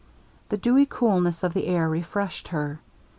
[0.49, 2.79] The dewy coolness of the air refreshed her.